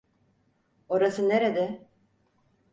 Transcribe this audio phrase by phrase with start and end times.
[0.89, 1.87] Orası nerede?